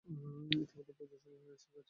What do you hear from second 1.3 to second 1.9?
কাছে এল।